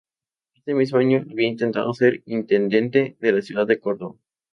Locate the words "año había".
0.97-1.47